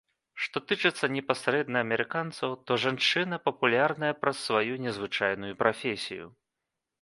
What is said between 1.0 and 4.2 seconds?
непасрэдна амерыканцаў, то жанчына папулярная